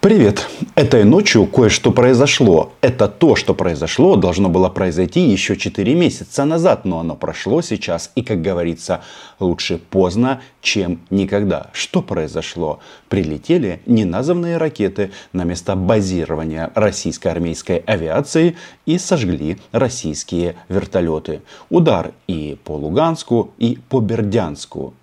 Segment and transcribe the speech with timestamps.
[0.00, 0.48] Привет!
[0.76, 2.72] Этой ночью кое-что произошло.
[2.80, 8.10] Это то, что произошло, должно было произойти еще 4 месяца назад, но оно прошло сейчас.
[8.14, 9.02] И, как говорится,
[9.40, 11.68] лучше поздно, чем никогда.
[11.74, 12.80] Что произошло?
[13.10, 18.56] Прилетели неназванные ракеты на место базирования российской армейской авиации
[18.86, 21.42] и сожгли российские вертолеты.
[21.68, 24.94] Удар и по Луганску, и по Бердянску.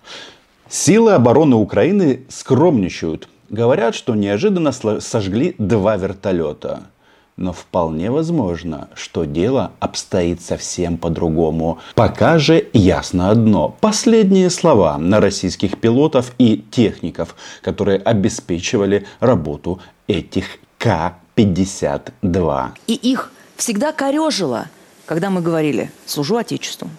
[0.68, 6.82] Силы обороны Украины скромничают– Говорят, что неожиданно сожгли два вертолета.
[7.36, 11.78] Но вполне возможно, что дело обстоит совсем по-другому.
[11.94, 13.74] Пока же ясно одно.
[13.80, 22.70] Последние слова на российских пилотов и техников, которые обеспечивали работу этих К-52.
[22.88, 24.66] И их всегда корежило,
[25.06, 26.90] когда мы говорили «служу Отечеству»,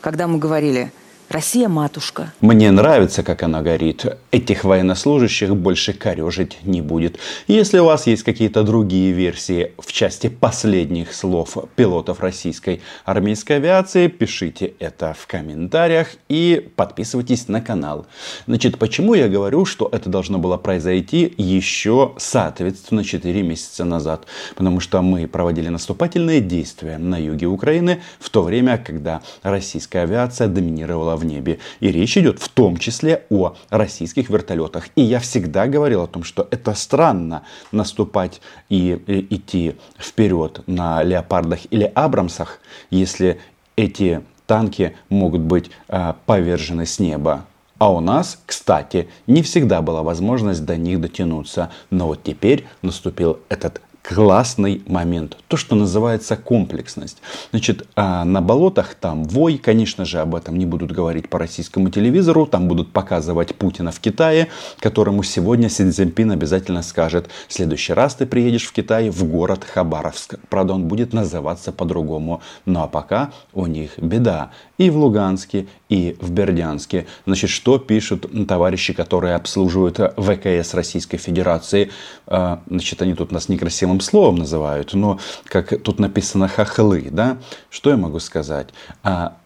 [0.00, 0.92] когда мы говорили–
[1.30, 2.32] Россия матушка.
[2.40, 4.06] Мне нравится, как она горит.
[4.30, 7.18] Этих военнослужащих больше корежить не будет.
[7.48, 14.08] Если у вас есть какие-то другие версии в части последних слов пилотов российской армейской авиации,
[14.08, 18.06] пишите это в комментариях и подписывайтесь на канал.
[18.46, 24.26] Значит, почему я говорю, что это должно было произойти еще, соответственно, 4 месяца назад?
[24.56, 30.48] Потому что мы проводили наступательные действия на юге Украины в то время, когда российская авиация
[30.48, 31.58] доминировала в небе.
[31.80, 34.88] И речь идет в том числе о российских вертолетах.
[34.96, 41.02] И я всегда говорил о том, что это странно наступать и, и идти вперед на
[41.02, 43.40] леопардах или абрамсах, если
[43.76, 47.46] эти танки могут быть э, повержены с неба.
[47.78, 51.70] А у нас, кстати, не всегда была возможность до них дотянуться.
[51.90, 55.38] Но вот теперь наступил этот классный момент.
[55.48, 57.22] То, что называется комплексность.
[57.50, 61.88] Значит, а, на болотах там вой, конечно же, об этом не будут говорить по российскому
[61.88, 62.44] телевизору.
[62.44, 64.48] Там будут показывать Путина в Китае,
[64.78, 69.64] которому сегодня Си Цзиньпин обязательно скажет, в следующий раз ты приедешь в Китай в город
[69.64, 70.34] Хабаровск.
[70.50, 72.42] Правда, он будет называться по-другому.
[72.66, 74.50] Ну а пока у них беда.
[74.76, 77.06] И в Луганске, и в Бердянске.
[77.24, 81.90] Значит, что пишут товарищи, которые обслуживают ВКС Российской Федерации?
[82.26, 87.36] А, значит, они тут нас некрасивым незнакомым словом называют, но как тут написано хохлы, да,
[87.70, 88.68] что я могу сказать?
[89.02, 89.36] А,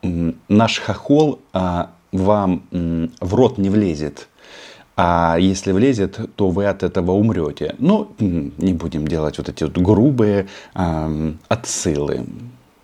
[0.48, 2.62] наш хохол а, вам
[3.20, 4.28] в рот не влезет.
[4.96, 7.76] А если влезет, то вы от этого умрете.
[7.78, 12.26] Ну, не будем делать вот эти вот грубые э, отсылы.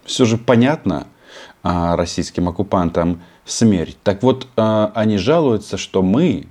[0.05, 1.09] Все же понятно
[1.65, 3.97] э, российским оккупантам смерть.
[4.05, 6.47] Так вот, э, они жалуются, что мы,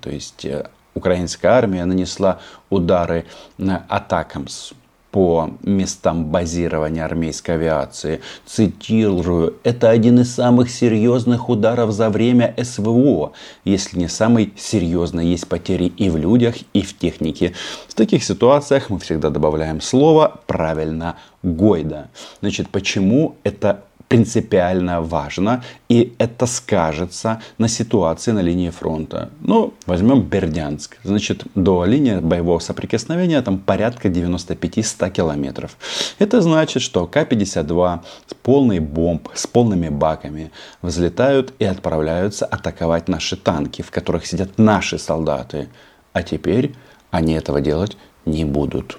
[0.00, 2.40] то есть э, украинская армия нанесла
[2.70, 3.26] удары
[3.88, 4.46] атакам
[5.16, 8.20] по местам базирования армейской авиации.
[8.44, 13.32] Цитирую, это один из самых серьезных ударов за время СВО.
[13.64, 17.54] Если не самый серьезный, есть потери и в людях, и в технике.
[17.88, 22.10] В таких ситуациях мы всегда добавляем слово правильно Гойда.
[22.42, 29.30] Значит, почему это принципиально важно, и это скажется на ситуации на линии фронта.
[29.40, 30.98] Ну, возьмем Бердянск.
[31.02, 35.76] Значит, до линии боевого соприкосновения там порядка 95-100 километров.
[36.18, 40.50] Это значит, что К-52 с полной бомб, с полными баками
[40.82, 45.68] взлетают и отправляются атаковать наши танки, в которых сидят наши солдаты.
[46.12, 46.74] А теперь
[47.10, 48.98] они этого делать не будут.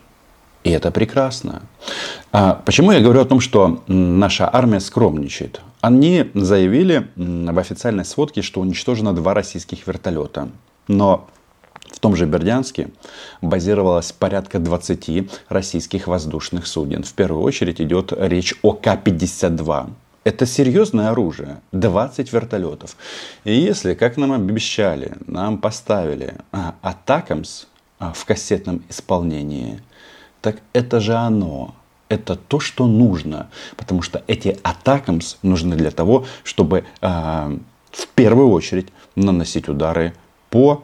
[0.68, 1.62] И это прекрасно.
[2.34, 5.62] А почему я говорю о том, что наша армия скромничает?
[5.80, 10.50] Они заявили в официальной сводке, что уничтожено два российских вертолета.
[10.90, 11.30] Но
[11.90, 12.90] в том же Бердянске
[13.42, 17.04] базировалось порядка 20 российских воздушных суден.
[17.04, 19.90] В первую очередь идет речь о К-52.
[20.26, 21.62] Это серьезное оружие.
[21.72, 22.98] 20 вертолетов.
[23.46, 27.68] И если, как нам обещали, нам поставили а, Атакамс
[28.00, 29.82] в кассетном исполнении–
[30.42, 31.76] так это же оно.
[32.10, 33.50] Это то, что нужно.
[33.76, 37.58] Потому что эти атакамс нужны для того, чтобы э,
[37.92, 40.14] в первую очередь наносить удары
[40.50, 40.84] по,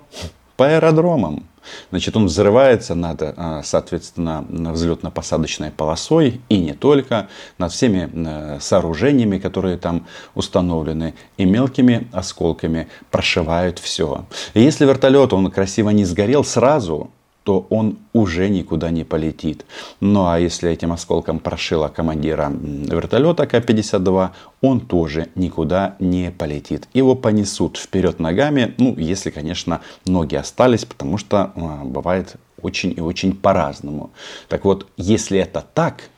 [0.57, 1.45] по аэродромам.
[1.91, 9.37] Значит, он взрывается над, а, соответственно, взлетно-посадочной полосой и не только, над всеми э, сооружениями,
[9.37, 10.05] которые там
[10.35, 14.25] установлены, и мелкими осколками прошивают все.
[14.53, 17.11] И если вертолет, он красиво не сгорел сразу,
[17.43, 19.65] то он уже никуда не полетит.
[19.99, 24.29] Ну а если этим осколком прошила командира вертолета К-52,
[24.61, 26.87] он тоже никуда не полетит.
[26.93, 33.01] Его понесут вперед ногами, ну если, конечно, ноги остались, потому что а, бывает очень и
[33.01, 34.11] очень по-разному.
[34.47, 36.09] Так вот, если это так,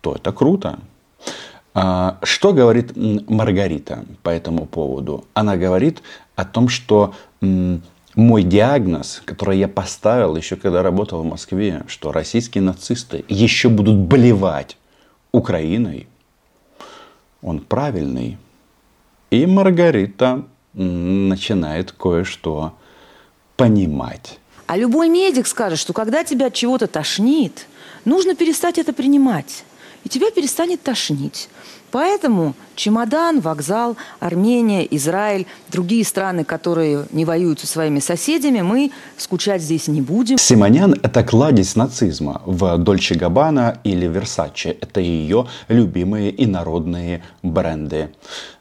[0.00, 0.78] то это круто.
[1.74, 5.26] А, что говорит Маргарита по этому поводу?
[5.34, 6.00] Она говорит
[6.34, 7.14] о том, что
[8.16, 13.96] мой диагноз, который я поставил еще когда работал в Москве, что российские нацисты еще будут
[13.96, 14.78] болевать
[15.32, 16.08] Украиной,
[17.42, 18.38] он правильный.
[19.30, 22.74] И Маргарита начинает кое-что
[23.56, 24.38] понимать.
[24.66, 27.66] А любой медик скажет, что когда тебя от чего-то тошнит,
[28.04, 29.64] нужно перестать это принимать.
[30.04, 31.48] И тебя перестанет тошнить.
[31.90, 39.62] Поэтому чемодан, вокзал, Армения, Израиль, другие страны, которые не воюют со своими соседями, мы скучать
[39.62, 40.38] здесь не будем.
[40.38, 44.76] Симонян– это кладезь нацизма в Дольче Габбана или Версаче.
[44.80, 48.10] Это ее любимые и народные бренды.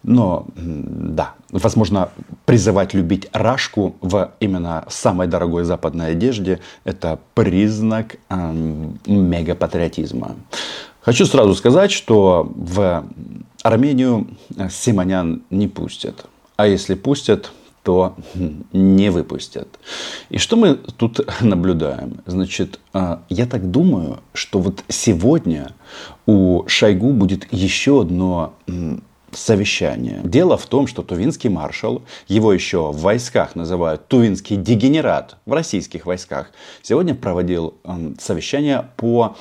[0.03, 2.09] Но, да, возможно,
[2.45, 10.35] призывать любить рашку в именно самой дорогой западной одежде– это признак эм, мегапатриотизма.
[11.05, 13.05] Хочу сразу сказать, что в
[13.61, 14.27] Армению
[14.71, 16.25] Симонян не пустят.
[16.55, 17.51] А если пустят,
[17.83, 18.15] то
[18.73, 19.67] не выпустят.
[20.31, 22.21] И что мы тут наблюдаем?
[22.25, 25.75] Значит, а, я так думаю, что вот сегодня
[26.25, 28.55] у Шойгу будет еще одно
[29.35, 30.21] совещание.
[30.23, 36.05] Дело в том, что тувинский маршал, его еще в войсках называют тувинский дегенерат, в российских
[36.05, 36.51] войсках,
[36.81, 37.75] сегодня проводил
[38.19, 39.35] совещание по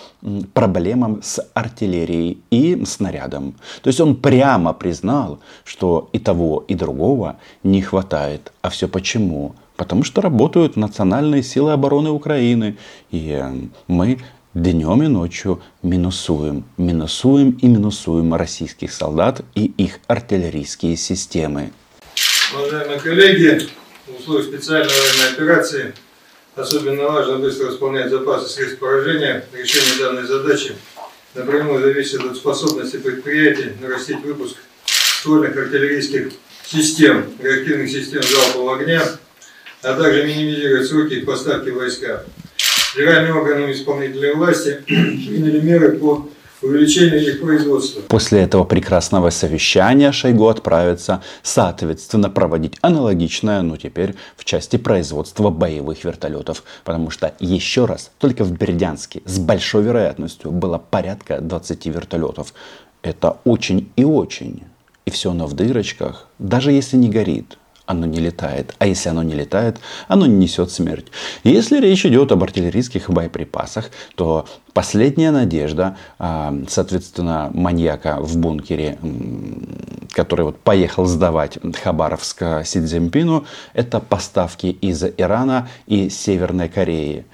[0.52, 3.55] проблемам с артиллерией и снарядом.
[3.82, 8.52] То есть он прямо признал, что и того, и другого не хватает.
[8.62, 9.55] А все почему?
[9.76, 12.76] Потому что работают национальные силы обороны Украины.
[13.11, 13.43] И
[13.88, 14.19] мы
[14.54, 21.72] днем и ночью минусуем, минусуем и минусуем российских солдат и их артиллерийские системы.
[22.56, 23.66] Уважаемые коллеги,
[24.06, 25.94] в условиях специальной военной операции
[26.54, 29.44] особенно важно быстро восполнять запасы средств поражения.
[29.52, 30.76] Решение данной задачи
[31.34, 36.32] напрямую зависит от способности предприятий нарастить выпуск ствольных артиллерийских
[36.64, 39.02] систем, реактивных систем залпового огня,
[39.82, 42.24] а также минимизировать сроки поставки войска
[42.94, 46.29] федеральные органы исполнительной власти приняли меры по
[46.62, 48.00] увеличению их производства.
[48.08, 56.05] После этого прекрасного совещания Шойгу отправится, соответственно, проводить аналогичное, но теперь в части производства боевых
[56.05, 56.64] вертолетов.
[56.85, 62.55] Потому что, еще раз, только в Бердянске с большой вероятностью было порядка 20 вертолетов.
[63.02, 64.62] Это очень и очень.
[65.05, 68.75] И все оно в дырочках, даже если не горит оно не летает.
[68.78, 69.78] А если оно не летает,
[70.08, 71.06] оно не несет смерть.
[71.44, 78.98] если речь идет об артиллерийских боеприпасах, то последняя надежда, а, соответственно, маньяка в бункере,
[80.12, 83.44] который вот поехал сдавать Хабаровск Си Цзиньпину,
[83.75, 87.25] это поставки из Ирана и Северной Кореи.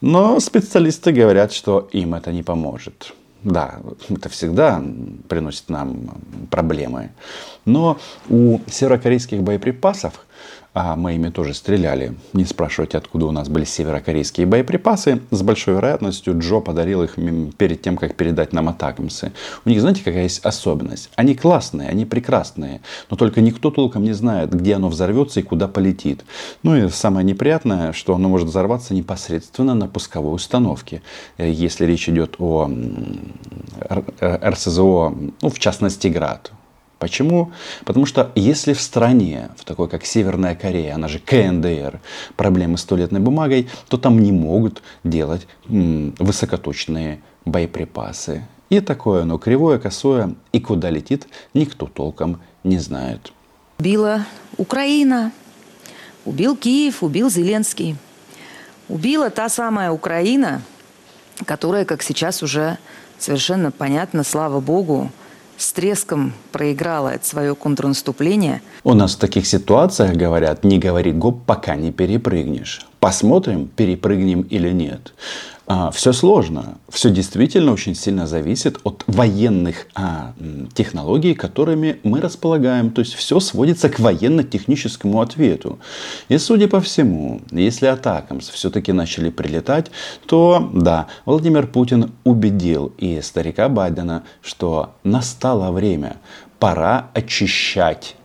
[0.00, 3.12] Но специалисты говорят, что им это не поможет.
[3.44, 3.80] Да,
[4.10, 4.82] это всегда
[5.28, 6.20] приносит нам
[6.50, 7.10] проблемы.
[7.64, 7.98] Но
[8.28, 10.26] у северокорейских боеприпасов
[10.74, 12.14] а мы ими тоже стреляли.
[12.32, 15.20] Не спрашивайте, откуда у нас были северокорейские боеприпасы.
[15.30, 17.16] С большой вероятностью Джо подарил их
[17.56, 19.32] перед тем, как передать нам атакамсы.
[19.64, 21.10] У них, знаете, какая есть особенность?
[21.16, 22.80] Они классные, они прекрасные,
[23.10, 26.24] но только никто толком не знает, где оно взорвется и куда полетит.
[26.62, 31.02] Ну и самое неприятное, что оно может взорваться непосредственно на пусковой установке.
[31.38, 32.70] Э, если речь идет о
[34.20, 36.52] РСЗО, ну, в частности, Град.
[36.98, 37.52] Почему?
[37.84, 42.00] Потому что если в стране, в такой как Северная Корея, она же КНДР,
[42.36, 48.46] проблемы с туалетной бумагой, то там не могут делать высокоточные боеприпасы.
[48.68, 53.32] И такое оно кривое, косое, и куда летит, никто толком не знает.
[53.78, 54.26] Убила
[54.56, 55.32] Украина,
[56.24, 57.96] убил Киев, убил Зеленский.
[58.88, 60.62] Убила та самая Украина,
[61.46, 62.78] которая, как сейчас уже
[63.18, 65.10] совершенно понятно, слава богу,
[65.58, 68.62] с треском проиграла это свое контрнаступление.
[68.84, 72.87] У нас в таких ситуациях говорят, не говори гоп, пока не перепрыгнешь.
[73.00, 75.12] Посмотрим, перепрыгнем или нет.
[75.70, 76.78] А, все сложно.
[76.88, 80.32] Все действительно очень сильно зависит от военных а,
[80.72, 82.90] технологий, которыми мы располагаем.
[82.90, 85.78] То есть все сводится к военно-техническому ответу.
[86.30, 89.90] И судя по всему, если атакамс все-таки начали прилетать,
[90.26, 96.16] то да, Владимир Путин убедил и старика Байдена, что настало время,
[96.58, 98.16] пора очищать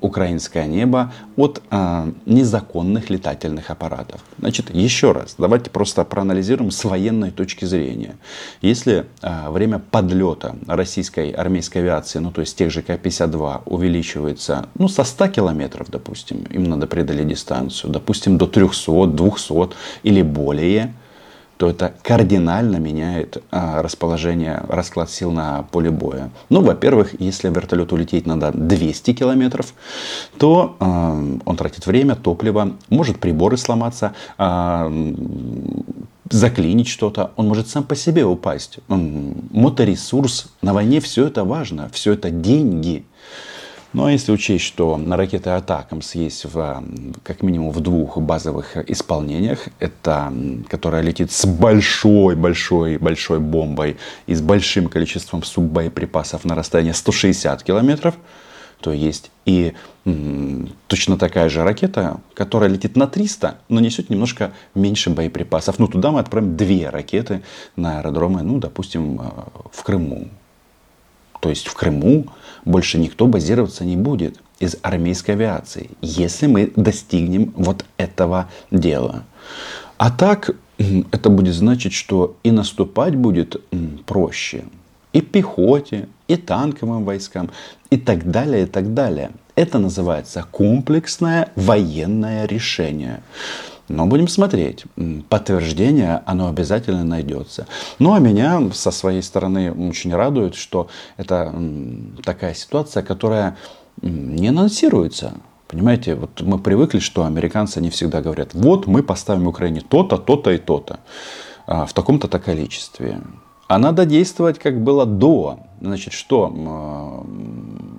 [0.00, 4.20] украинское небо от а, незаконных летательных аппаратов.
[4.38, 8.16] Значит, еще раз, давайте просто проанализируем с военной точки зрения.
[8.60, 14.88] Если а, время подлета российской армейской авиации, ну то есть тех же К-52, увеличивается ну,
[14.88, 19.70] со 100 километров, допустим, им надо преодолеть дистанцию, допустим, до 300, 200
[20.02, 20.94] или более,
[21.56, 26.30] то это кардинально меняет а, расположение, расклад сил на поле боя.
[26.48, 29.74] Ну, во-первых, если вертолет улететь надо 200 километров,
[30.38, 31.12] то а,
[31.44, 34.92] он тратит время, топливо, может приборы сломаться, а,
[36.30, 38.78] заклинить что-то, он может сам по себе упасть.
[38.88, 43.04] Моторесурс, на войне все это важно, все это деньги.
[43.94, 46.82] Ну а если учесть, что ракеты Атакамс есть в,
[47.22, 50.32] как минимум в двух базовых исполнениях, это
[50.68, 53.96] которая летит с большой-большой-большой бомбой
[54.26, 58.16] и с большим количеством суббоеприпасов на расстояние 160 километров,
[58.80, 59.74] то есть и
[60.04, 65.78] м, точно такая же ракета, которая летит на 300, но несет немножко меньше боеприпасов.
[65.78, 67.42] Ну, туда мы отправим две ракеты
[67.76, 69.24] на аэродромы, ну, допустим, э,
[69.70, 70.30] в Крыму.
[71.44, 72.28] То есть в Крыму
[72.64, 79.24] больше никто базироваться не будет из армейской авиации, если мы достигнем вот этого дела.
[79.98, 83.62] А так, это будет значить, что и наступать будет
[84.06, 84.64] проще.
[85.12, 87.50] И пехоте, и танковым войскам,
[87.90, 89.32] и так далее, и так далее.
[89.54, 93.20] Это называется комплексное военное решение.
[93.88, 94.84] Но будем смотреть.
[95.28, 97.66] Подтверждение, оно обязательно найдется.
[97.98, 101.54] Ну, а меня со своей стороны очень радует, что это
[102.24, 103.56] такая ситуация, которая
[104.00, 105.34] не анонсируется.
[105.68, 110.50] Понимаете, вот мы привыкли, что американцы не всегда говорят, вот мы поставим Украине то-то, то-то
[110.50, 111.00] и то-то
[111.66, 113.20] а, в таком-то то количестве.
[113.66, 115.60] А надо действовать, как было до.
[115.80, 117.26] Значит, что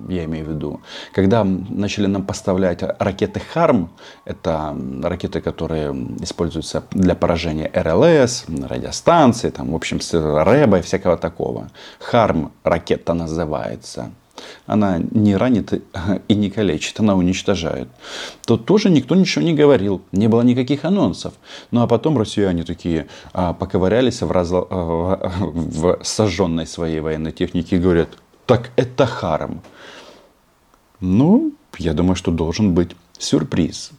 [0.08, 0.80] я имею в виду?
[1.12, 3.90] Когда начали нам поставлять ракеты «Харм»,
[4.24, 11.16] это ракеты, которые используются для поражения РЛС, радиостанции, там, в общем, с РЭБа и всякого
[11.16, 11.70] такого.
[12.00, 14.10] «Харм» ракета называется–
[14.66, 15.72] она не ранит
[16.28, 17.88] и не калечит, она уничтожает,
[18.44, 21.34] то тоже никто ничего не говорил, не было никаких анонсов.
[21.70, 24.66] Ну а потом россияне такие а, поковырялись в, разло...
[24.66, 28.08] В сожженной своей военной технике и говорят,
[28.46, 29.62] так это харм.
[31.00, 33.90] Ну, я думаю, что должен быть сюрприз.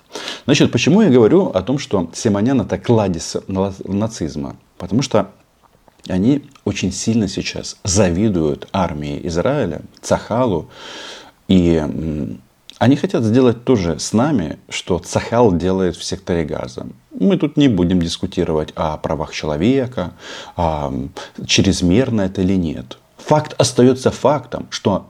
[0.45, 4.55] Значит, почему я говорю о том, что Симонян это кладезь нацизма?
[4.77, 5.31] Потому что
[6.07, 10.69] они очень сильно сейчас завидуют армии Израиля, Цахалу.
[11.47, 11.83] И
[12.77, 16.87] они хотят сделать то же с нами, что Цахал делает в секторе Газа.
[17.19, 20.13] Мы тут не будем дискутировать о правах человека,
[21.45, 22.99] чрезмерно это или нет.
[23.27, 25.09] Факт остается фактом, что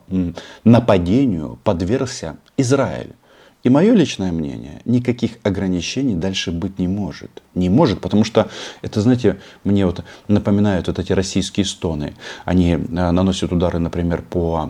[0.64, 3.14] нападению подвергся Израиль.
[3.62, 7.30] И мое личное мнение, никаких ограничений дальше быть не может.
[7.54, 8.48] Не может, потому что
[8.82, 12.14] это, знаете, мне вот напоминают вот эти российские стоны.
[12.44, 14.68] Они э, наносят удары, например, по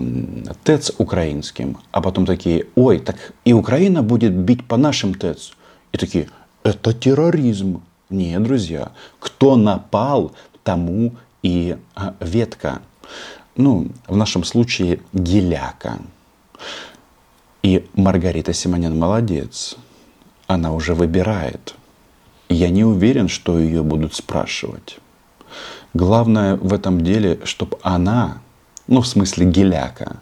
[0.65, 5.53] ТЭЦ украинским, а потом такие, ой, так и Украина будет бить по нашим ТЭЦ.
[5.93, 6.29] И такие,
[6.65, 7.83] это терроризм.
[8.11, 10.33] Нет, друзья, кто напал,
[10.65, 12.83] тому и а, ветка.
[13.59, 15.99] Ну, в нашем случае геляка.
[17.65, 19.77] И Маргарита Симонян молодец.
[20.47, 21.75] Она уже выбирает.
[22.49, 24.99] Я не уверен, что ее будут спрашивать.
[25.93, 28.39] Главное в этом деле, чтобы она,
[28.87, 30.19] ну в смысле геляка,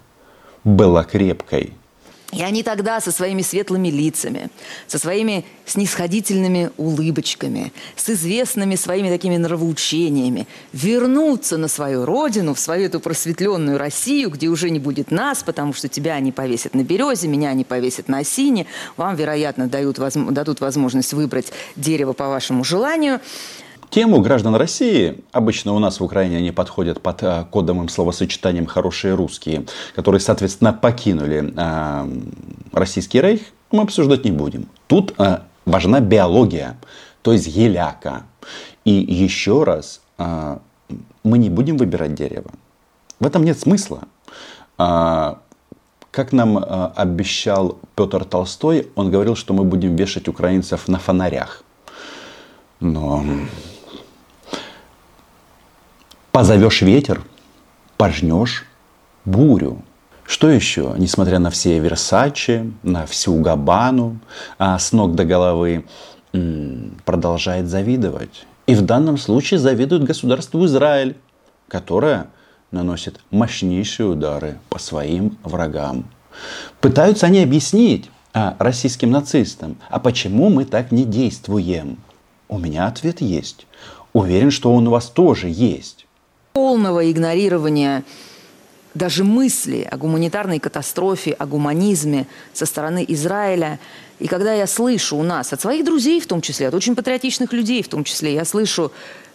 [0.65, 1.75] была крепкой–
[2.33, 4.49] и они тогда со своими светлыми лицами,
[4.89, 12.87] со своими снисходительными улыбочками, с известными своими такими нравоучениями вернутся на свою родину, в свою
[12.87, 17.29] эту просветленную Россию, где уже не будет нас, потому что тебя они повесят на березе,
[17.29, 18.67] меня они повесят на осине,
[18.97, 23.21] вам, вероятно, дают, дадут возможность выбрать дерево по вашему желанию–
[23.91, 29.15] Тему граждан России, обычно у нас в Украине они подходят под э, кодовым словосочетанием «хорошие
[29.15, 32.09] русские», которые, соответственно, покинули э,
[32.73, 33.41] российский рейх,
[33.71, 34.69] мы обсуждать не будем.
[34.87, 36.77] Тут э, важна биология,
[37.23, 38.25] то есть геляка.
[38.85, 40.59] И еще раз, э,
[41.23, 42.51] мы не будем выбирать дерево.
[43.21, 44.03] В этом нет смысла.
[44.79, 45.37] Э,
[46.11, 51.63] как нам э, обещал Петр Толстой, он говорил, что мы будем вешать украинцев на фонарях.
[52.81, 53.25] Но
[56.37, 57.23] Позовешь ветер,
[57.97, 58.67] пожнешь
[59.25, 59.83] бурю.
[60.27, 64.19] Что еще, несмотря на все Версачи, на всю Габану,
[64.59, 65.87] а с ног до головы,
[67.07, 68.45] продолжает завидовать.
[68.67, 71.17] И в данном случае завидует государству Израиль,
[71.69, 72.27] которое
[72.71, 76.05] наносит мощнейшие удары по своим врагам.
[76.83, 81.97] Пытаются они объяснить а, российским нацистам, а почему мы так не действуем?
[82.51, 83.67] У меня ответ есть.
[84.13, 86.06] Уверен, что он у вас тоже есть
[86.57, 88.03] полного игнорирования
[88.95, 93.79] даже мысли о гуманитарной катастрофе, о гуманизме со стороны Израиля.
[94.21, 97.53] И когда я слышу у нас, от своих друзей в том числе, от очень патриотичных
[97.53, 98.91] людей в том числе, я слышу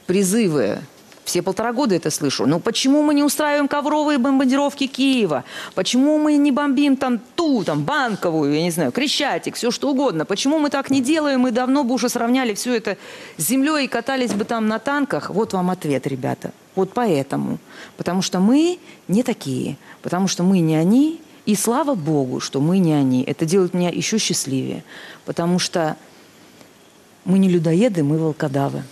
[0.08, 0.80] призывы
[1.24, 2.48] все полтора года это слышу.
[2.48, 5.44] Ну почему мы не устраиваем ковровые бомбардировки Киева?
[5.76, 10.26] Почему мы не бомбим там ту, там, банковую, я не знаю, Крещатик, все что угодно?
[10.26, 11.42] Почему мы так не делаем?
[11.42, 12.98] Мы давно бы уже сравняли все это
[13.38, 15.30] с землей и катались бы там на танках.
[15.30, 16.52] Вот вам ответ, ребята.
[16.76, 17.58] Вот поэтому.
[17.98, 19.78] Потому что мы не такие.
[20.02, 21.22] Потому что мы не они.
[21.46, 23.24] И слава Богу, что мы не они.
[23.24, 24.84] Это делает меня еще счастливее.
[25.26, 25.98] Потому что
[27.26, 28.84] мы не людоеды, мы волкодавы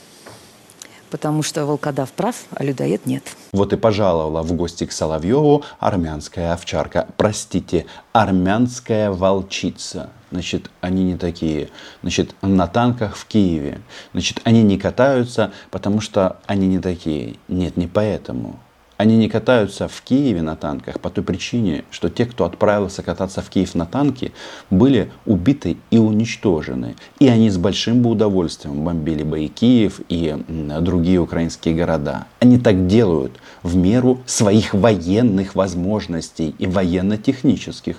[1.09, 3.23] потому что волкодав прав, а людоед нет.
[3.51, 7.07] Вот и пожаловала в гости к Соловьеву армянская овчарка.
[7.17, 10.09] Простите, армянская волчица.
[10.31, 11.69] Значит, они не такие.
[12.01, 13.81] Значит, на танках в Киеве.
[14.13, 17.35] Значит, они не катаются, потому что они не такие.
[17.47, 18.59] Нет, не поэтому.
[18.97, 23.41] Они не катаются в Киеве на танках по той причине, что те, кто отправился кататься
[23.41, 24.33] в Киев на танке,
[24.69, 26.97] были убиты и уничтожены.
[27.17, 30.35] И они с большим бы удовольствием бомбили бы и Киев, и
[30.81, 32.27] другие украинские города.
[32.41, 37.95] Они так делают в меру своих военных возможностей и военно-технических.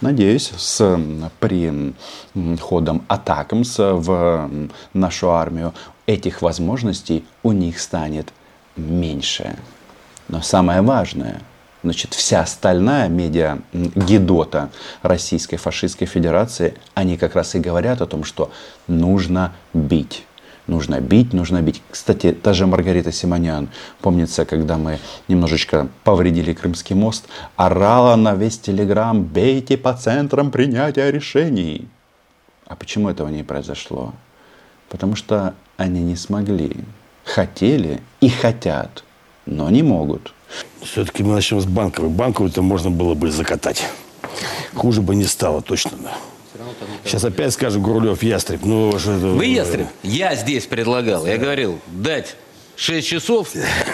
[0.00, 1.00] Надеюсь, с
[1.40, 4.50] приходом атакамс в
[4.92, 5.72] нашу армию
[6.06, 8.32] этих возможностей у них станет
[8.76, 9.56] меньше.
[10.28, 11.40] Но самое важное,
[11.82, 14.70] значит, вся остальная медиа гидота
[15.02, 18.50] Российской фашистской федерации, они как раз и говорят о том, что
[18.86, 20.24] нужно бить.
[20.66, 21.82] Нужно бить, нужно бить.
[21.90, 23.68] Кстати, та же Маргарита Симонян,
[24.00, 31.10] помнится, когда мы немножечко повредили Крымский мост, орала на весь телеграм «Бейте по центрам принятия
[31.10, 31.88] решений».
[32.66, 34.14] А почему этого не произошло?
[34.88, 36.76] Потому что они не смогли.
[37.24, 39.04] Хотели и хотят–
[39.46, 40.32] но не могут.
[40.82, 42.10] Все-таки мы начнем с банковой.
[42.10, 43.84] Банковую-то можно было бы закатать.
[44.74, 46.12] Хуже бы не стало, точно, да.
[47.04, 48.60] Сейчас опять скажет Гурулев, ястреб.
[48.64, 49.26] Ну, что это...
[49.26, 49.86] Вы ястреб?
[50.02, 51.26] Я здесь предлагал.
[51.26, 52.36] Я говорил, дать
[52.76, 53.48] 6 часов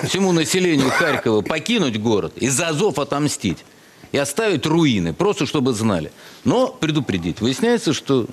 [0.05, 3.59] всему населению Харькова покинуть город и за Азов отомстить.
[4.13, 6.11] И оставить руины, просто чтобы знали.
[6.45, 7.41] Но предупредить.
[7.41, 8.27] Выясняется, что...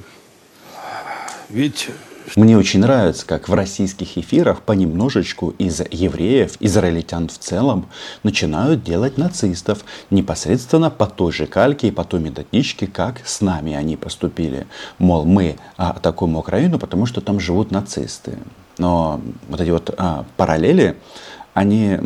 [1.49, 1.89] Ведь
[2.35, 7.87] мне очень нравится, как в российских эфирах понемножечку из евреев, израильтян в целом,
[8.23, 13.73] начинают делать нацистов непосредственно по той же кальке и по той методичке, как с нами
[13.73, 14.67] они поступили.
[14.99, 18.37] Мол, мы атакуем Украину, потому что там живут нацисты.
[18.77, 20.97] Но вот эти вот а, параллели,
[21.53, 21.97] они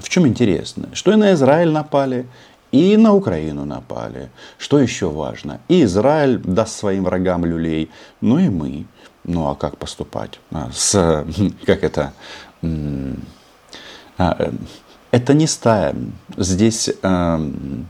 [0.00, 0.88] в чем интересны?
[0.92, 2.26] Что и на Израиль напали,
[2.72, 4.30] и на Украину напали.
[4.58, 5.60] Что еще важно?
[5.68, 8.86] И Израиль даст своим врагам люлей, ну и мы.
[9.28, 10.40] Ну а как поступать?
[10.50, 11.26] А, с,
[11.66, 12.14] как это?
[12.62, 14.52] А, э,
[15.10, 15.94] это не стая.
[16.38, 17.88] Здесь, эм,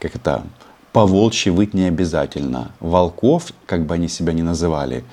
[0.00, 0.42] как это,
[0.92, 2.72] по волчьи выть не обязательно.
[2.80, 5.04] Волков, как бы они себя ни называли,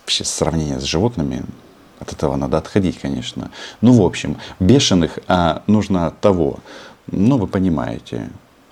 [0.00, 1.44] вообще сравнение с животными,
[2.00, 3.52] от этого надо отходить, конечно.
[3.80, 6.58] Ну, в общем, бешеных а, нужно того,
[7.06, 8.30] ну, вы понимаете,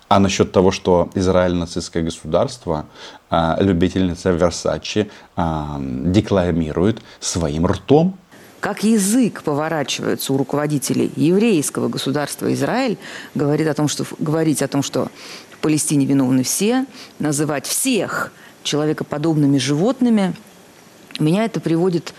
[0.09, 2.87] а насчет того, что Израиль нацистское государство,
[3.31, 8.17] а, любительница Версачи а, декламирует своим ртом.
[8.61, 12.99] Как язык поворачивается у руководителей еврейского государства Израиль,
[13.35, 15.09] говорит о том, что, говорить о том, что
[15.51, 16.87] в Палестине виновны все,
[17.19, 20.35] называть всех человекоподобными животными,
[21.21, 22.15] меня это приводит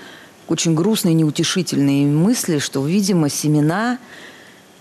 [0.48, 3.98] к очень грустной неутешительной мысли, что, видимо, семена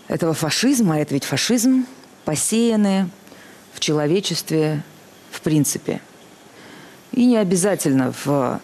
[0.08, 1.86] этого фашизма, а это ведь фашизм,
[2.28, 3.08] посеяны
[3.72, 4.82] в человечестве
[5.30, 6.02] в принципе.
[7.12, 8.60] И не обязательно в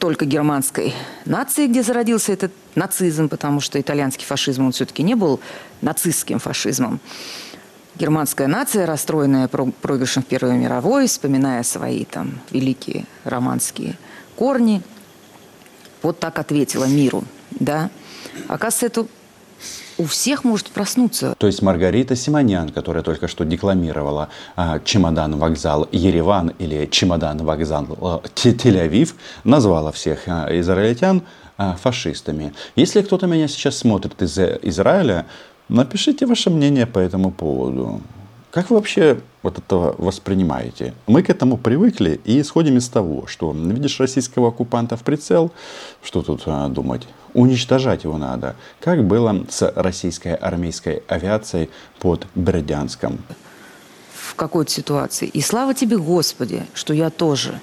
[0.00, 0.92] только германской
[1.24, 5.38] нации, где зародился этот нацизм, потому что итальянский фашизм, он все-таки не был
[5.82, 6.98] нацистским фашизмом.
[7.94, 13.96] Германская нация, расстроенная проигрышем в Первой мировой, вспоминая свои там великие романские
[14.34, 14.82] корни,
[16.02, 17.22] вот так ответила миру.
[17.52, 17.88] Да?
[18.48, 19.08] Оказывается, эту
[19.98, 21.34] у всех может проснуться.
[21.38, 29.14] То есть Маргарита Симонян, которая только что декламировала а, «Чемодан-вокзал Ереван» или «Чемодан-вокзал а, Тель-Авив»,
[29.44, 31.22] назвала всех а, израильтян
[31.56, 32.52] а, фашистами.
[32.76, 35.26] Если кто-то меня сейчас смотрит из Израиля,
[35.68, 38.00] напишите ваше мнение по этому поводу.
[38.52, 40.92] Как вы вообще вот это воспринимаете?
[41.06, 45.52] Мы к этому привыкли и исходим из того, что видишь российского оккупанта в прицел,
[46.02, 47.08] что тут а, думать?
[47.34, 53.18] Уничтожать его надо, как было с российской армейской авиацией под Бердянском.
[54.14, 55.26] В какой-то ситуации.
[55.28, 57.60] И слава тебе, Господи, что я тоже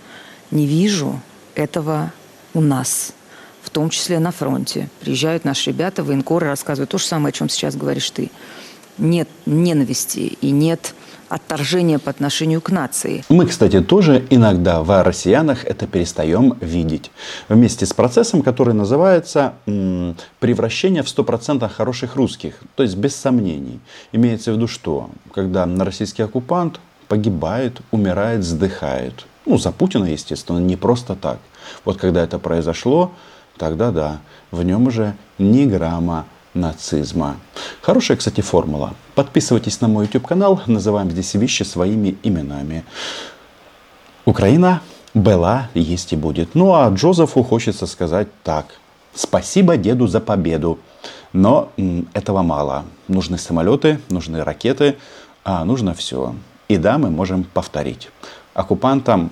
[0.51, 1.19] не вижу
[1.55, 2.11] этого
[2.53, 3.13] у нас
[3.61, 4.89] в том числе на фронте.
[5.01, 8.31] Приезжают наши ребята, военкоры, рассказывают то же самое, о чем сейчас говоришь ты
[8.97, 10.93] нет ненависти и нет
[11.29, 13.23] отторжение по отношению к нации.
[13.29, 17.11] Мы, кстати, тоже иногда в россиянах это перестаем видеть.
[17.47, 22.55] Вместе с процессом, который называется м, превращение в 100% хороших русских.
[22.75, 23.79] То есть без сомнений.
[24.11, 25.09] Имеется в виду что?
[25.33, 29.25] Когда российский оккупант погибает, умирает, сдыхает.
[29.45, 31.39] Ну, за Путина, естественно, не просто так.
[31.85, 33.11] Вот когда это произошло,
[33.57, 34.19] тогда да,
[34.51, 36.25] в нем уже ни грамма
[36.59, 37.37] нацизма.
[37.81, 38.93] Хорошая, кстати, формула.
[39.15, 42.83] Подписывайтесь на мой YouTube канал, называем здесь вещи своими именами.
[44.25, 44.81] Украина
[45.13, 46.55] была, есть и будет.
[46.55, 48.65] Ну а Джозефу хочется сказать так.
[49.15, 50.79] Спасибо деду за победу.
[51.33, 51.71] Но
[52.13, 52.85] этого мало.
[53.07, 54.97] Нужны самолеты, нужны ракеты,
[55.43, 56.35] а нужно все.
[56.67, 58.09] И да, мы можем повторить.
[58.53, 59.31] Оккупантам,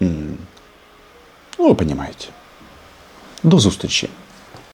[0.00, 0.36] ну,
[1.58, 2.28] вы понимаете.
[3.42, 4.08] До зустрічі!